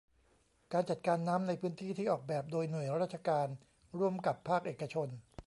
[0.73, 3.47] การจัดการน้ำในพื้นที่ ที่ออกแบบโดยหน่วยราชการ
[3.99, 5.07] ร่วมกับภาคเอกชน